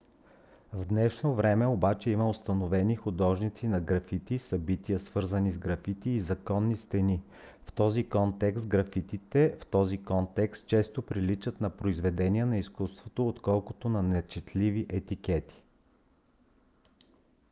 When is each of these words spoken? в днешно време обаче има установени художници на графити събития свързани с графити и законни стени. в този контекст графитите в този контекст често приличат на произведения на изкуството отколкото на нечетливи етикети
в 0.73 0.85
днешно 0.85 1.33
време 1.35 1.65
обаче 1.67 2.09
има 2.09 2.29
установени 2.29 2.95
художници 2.95 3.67
на 3.67 3.79
графити 3.81 4.39
събития 4.39 4.99
свързани 4.99 5.51
с 5.51 5.57
графити 5.57 6.09
и 6.09 6.19
законни 6.19 6.77
стени. 6.77 7.21
в 7.65 7.73
този 7.73 8.09
контекст 8.09 8.67
графитите 8.67 9.55
в 9.61 9.65
този 9.65 10.03
контекст 10.03 10.67
често 10.67 11.01
приличат 11.01 11.61
на 11.61 11.69
произведения 11.69 12.45
на 12.45 12.57
изкуството 12.57 13.27
отколкото 13.27 13.89
на 13.89 14.03
нечетливи 14.03 14.85
етикети 14.89 15.63